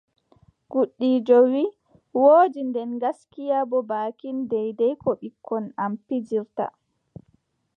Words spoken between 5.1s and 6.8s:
ɓikkon am pijiirta.